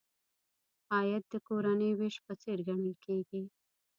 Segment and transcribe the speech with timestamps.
[0.93, 3.43] عاید د کورنۍ وېش په څېر ګڼل کیږي.